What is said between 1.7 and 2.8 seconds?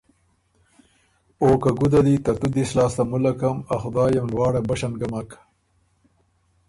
”ګُده دی ترتُو دِس